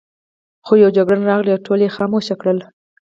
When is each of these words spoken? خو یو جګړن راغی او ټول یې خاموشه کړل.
خو 0.65 0.73
یو 0.83 0.89
جګړن 0.97 1.21
راغی 1.29 1.51
او 1.55 1.63
ټول 1.65 1.79
یې 1.85 1.95
خاموشه 1.95 2.35
کړل. 2.41 2.59